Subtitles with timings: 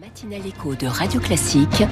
[0.00, 1.84] matinale écho de Radio Classique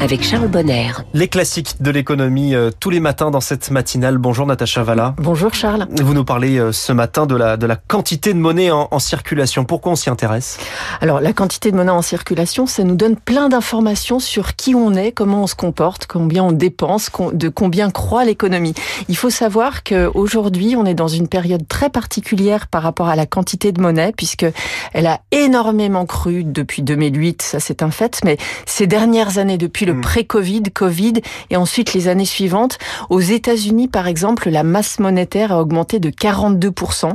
[0.00, 0.92] avec Charles Bonner.
[1.12, 4.16] Les classiques de l'économie euh, tous les matins dans cette matinale.
[4.18, 5.16] Bonjour Natacha Valla.
[5.18, 5.88] Bonjour Charles.
[6.00, 8.98] Vous nous parlez euh, ce matin de la, de la quantité de monnaie en, en
[9.00, 9.64] circulation.
[9.64, 10.58] Pourquoi on s'y intéresse?
[11.00, 14.94] Alors la quantité de monnaie en circulation, ça nous donne plein d'informations sur qui on
[14.94, 18.74] est, comment on se comporte, combien on dépense, de combien croît l'économie.
[19.08, 23.26] Il faut savoir qu'aujourd'hui, on est dans une période très particulière par rapport à la
[23.26, 24.46] quantité de monnaie puisque
[24.92, 28.36] elle a énormément cru depuis 2008 ça c'est un fait, mais
[28.66, 30.00] ces dernières années, depuis le mm.
[30.00, 31.14] pré-Covid, Covid
[31.50, 32.78] et ensuite les années suivantes,
[33.10, 37.12] aux États-Unis par exemple, la masse monétaire a augmenté de 42%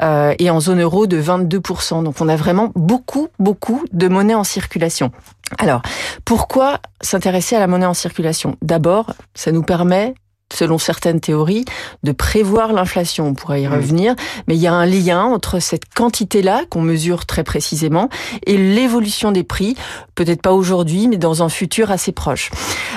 [0.00, 2.02] euh, et en zone euro de 22%.
[2.02, 5.10] Donc on a vraiment beaucoup, beaucoup de monnaie en circulation.
[5.58, 5.82] Alors,
[6.24, 8.56] pourquoi s'intéresser à la monnaie en circulation?
[8.62, 10.14] D'abord, ça nous permet
[10.52, 11.64] selon certaines théories,
[12.02, 13.26] de prévoir l'inflation.
[13.26, 14.14] On pourrait y revenir,
[14.46, 18.08] mais il y a un lien entre cette quantité-là qu'on mesure très précisément
[18.46, 19.76] et l'évolution des prix,
[20.14, 22.50] peut-être pas aujourd'hui, mais dans un futur assez proche.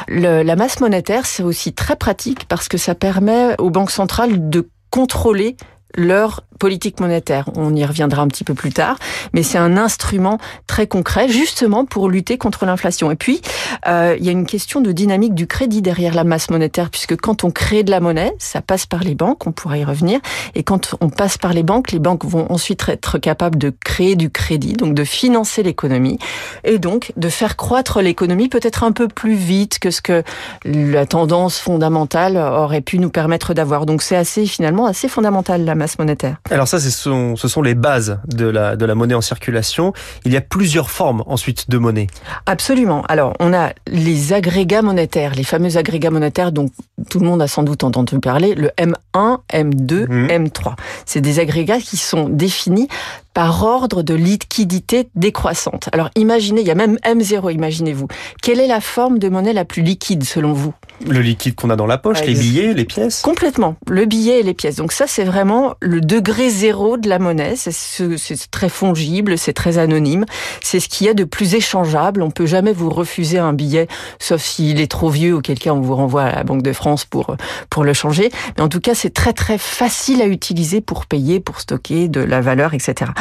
[0.07, 4.50] Le, la masse monétaire, c'est aussi très pratique parce que ça permet aux banques centrales
[4.50, 5.57] de contrôler
[5.95, 7.49] leur politique monétaire.
[7.55, 8.97] On y reviendra un petit peu plus tard,
[9.33, 13.11] mais c'est un instrument très concret justement pour lutter contre l'inflation.
[13.11, 13.41] Et puis,
[13.88, 17.16] euh, il y a une question de dynamique du crédit derrière la masse monétaire, puisque
[17.16, 20.19] quand on crée de la monnaie, ça passe par les banques, on pourra y revenir,
[20.55, 24.16] et quand on passe par les banques, les banques vont ensuite être capables de créer
[24.16, 26.17] du crédit, donc de financer l'économie,
[26.63, 30.23] et donc de faire croître l'économie peut-être un peu plus vite que ce que
[30.66, 33.85] la tendance fondamentale aurait pu nous permettre d'avoir.
[33.85, 36.38] Donc c'est assez finalement assez fondamental la masse monétaire.
[36.52, 39.94] Alors ça, ce sont, ce sont les bases de la, de la monnaie en circulation.
[40.25, 42.08] Il y a plusieurs formes ensuite de monnaie.
[42.45, 43.03] Absolument.
[43.08, 46.69] Alors on a les agrégats monétaires, les fameux agrégats monétaires dont
[47.09, 50.75] tout le monde a sans doute entendu parler, le M1, M2, M3.
[51.06, 52.88] C'est des agrégats qui sont définis
[53.34, 55.89] par ordre de liquidité décroissante.
[55.94, 58.08] Alors imaginez, il y a même M0, imaginez-vous.
[58.41, 60.73] Quelle est la forme de monnaie la plus liquide selon vous?
[61.06, 64.44] Le liquide qu'on a dans la poche, les billets, les pièces Complètement, le billet et
[64.44, 64.78] les pièces.
[64.78, 67.56] Donc ça, c'est vraiment le degré zéro de la monnaie.
[67.56, 70.25] C'est très fongible, c'est très anonyme.
[70.62, 72.22] C'est ce qu'il y a de plus échangeable.
[72.22, 73.88] On peut jamais vous refuser un billet,
[74.19, 77.06] sauf s'il est trop vieux, auquel cas on vous renvoie à la Banque de France
[77.06, 77.36] pour,
[77.69, 78.31] pour le changer.
[78.57, 82.22] Mais en tout cas, c'est très très facile à utiliser pour payer, pour stocker de
[82.22, 83.12] la valeur, etc.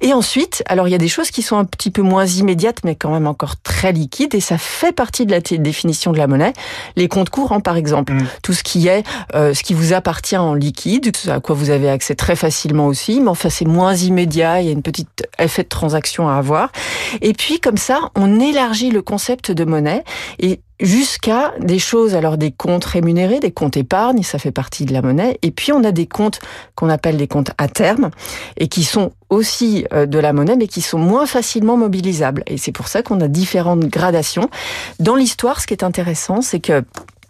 [0.00, 2.78] Et ensuite, alors il y a des choses qui sont un petit peu moins immédiates,
[2.84, 6.26] mais quand même encore très liquides, et ça fait partie de la définition de la
[6.26, 6.52] monnaie.
[6.96, 8.26] Les comptes courants, par exemple, mm.
[8.42, 11.90] tout ce qui est, euh, ce qui vous appartient en liquide, à quoi vous avez
[11.90, 15.64] accès très facilement aussi, mais enfin c'est moins immédiat, il y a une petite effet
[15.64, 16.70] de transaction à avoir.
[17.20, 20.04] Et puis comme ça, on élargit le concept de monnaie
[20.38, 24.92] et jusqu'à des choses, alors des comptes rémunérés, des comptes épargne, ça fait partie de
[24.92, 26.40] la monnaie, et puis on a des comptes
[26.74, 28.10] qu'on appelle des comptes à terme,
[28.56, 32.42] et qui sont aussi euh, de la monnaie, mais qui sont moins facilement mobilisables.
[32.46, 34.48] Et c'est pour ça qu'on a différentes gradations.
[35.00, 36.82] Dans l'histoire, ce qui est intéressant, c'est que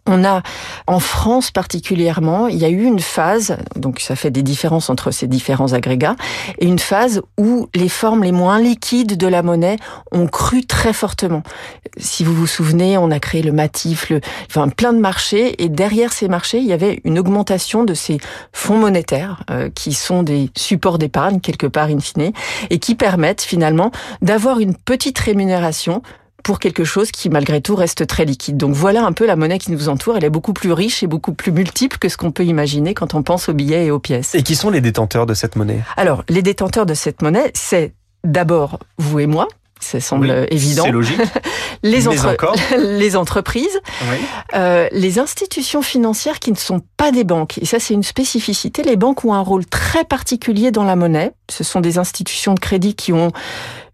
[0.07, 0.43] on a,
[0.87, 5.11] en France particulièrement, il y a eu une phase, donc ça fait des différences entre
[5.11, 6.17] ces différents agrégats,
[6.59, 9.77] et une phase où les formes les moins liquides de la monnaie
[10.13, 11.43] ont cru très fortement.
[11.99, 15.69] Si vous vous souvenez, on a créé le Matif, le, enfin plein de marchés, et
[15.69, 18.19] derrière ces marchés, il y avait une augmentation de ces
[18.53, 22.33] fonds monétaires, euh, qui sont des supports d'épargne, quelque part in fine,
[22.71, 23.91] et qui permettent finalement
[24.23, 26.03] d'avoir une petite rémunération
[26.43, 28.57] pour quelque chose qui malgré tout reste très liquide.
[28.57, 30.17] Donc voilà un peu la monnaie qui nous entoure.
[30.17, 33.15] Elle est beaucoup plus riche et beaucoup plus multiple que ce qu'on peut imaginer quand
[33.15, 34.35] on pense aux billets et aux pièces.
[34.35, 35.83] Et qui sont les détenteurs de cette monnaie?
[35.97, 37.93] Alors les détenteurs de cette monnaie, c'est
[38.25, 39.49] d'abord vous et moi,
[39.81, 40.85] ça semble évident.
[40.85, 41.21] C'est logique.
[41.83, 42.01] les,
[42.79, 43.81] les entreprises,
[44.55, 47.59] euh, les institutions financières qui ne sont pas des banques.
[47.59, 48.83] Et ça, c'est une spécificité.
[48.83, 51.33] Les banques ont un rôle très particulier dans la monnaie.
[51.51, 53.33] Ce sont des institutions de crédit qui ont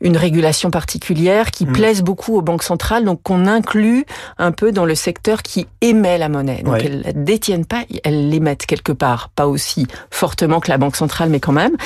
[0.01, 1.73] une régulation particulière, qui mm.
[1.73, 4.05] plaisent beaucoup aux banques centrales, donc qu'on inclut
[4.39, 6.63] un peu dans le secteur qui émet la monnaie.
[6.63, 10.97] Donc elles la détiennent pas, elles l'émettent quelque part, pas aussi fortement que la banque
[10.97, 11.77] centrale, mais quand même.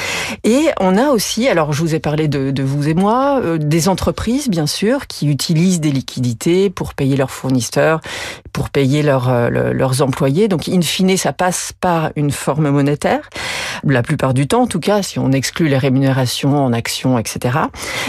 [0.45, 3.57] Et on a aussi, alors je vous ai parlé de, de vous et moi, euh,
[3.57, 8.01] des entreprises bien sûr qui utilisent des liquidités pour payer leurs fournisseurs,
[8.53, 10.49] pour payer leurs, euh, leurs employés.
[10.49, 13.29] Donc in fine, ça passe par une forme monétaire
[13.87, 17.59] la plupart du temps en tout cas, si on exclut les rémunérations en actions, etc.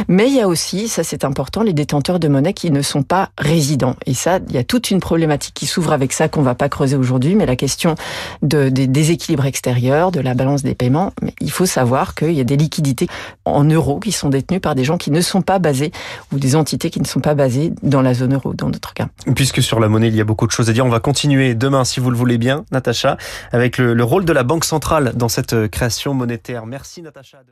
[0.07, 3.03] Mais il y a aussi, ça c'est important, les détenteurs de monnaie qui ne sont
[3.03, 3.95] pas résidents.
[4.05, 6.69] Et ça, il y a toute une problématique qui s'ouvre avec ça qu'on va pas
[6.69, 7.95] creuser aujourd'hui, mais la question
[8.41, 11.13] de, des déséquilibres extérieurs, de la balance des paiements.
[11.21, 13.07] Mais il faut savoir qu'il y a des liquidités
[13.45, 15.91] en euros qui sont détenues par des gens qui ne sont pas basés,
[16.33, 19.07] ou des entités qui ne sont pas basées dans la zone euro, dans notre cas.
[19.35, 21.55] Puisque sur la monnaie, il y a beaucoup de choses à dire, on va continuer
[21.55, 23.17] demain, si vous le voulez bien, Natacha,
[23.51, 26.65] avec le rôle de la Banque centrale dans cette création monétaire.
[26.65, 27.43] Merci Natacha.